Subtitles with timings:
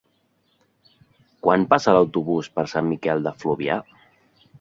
[1.47, 3.77] Quan passa l'autobús per Sant Miquel de Fluvià?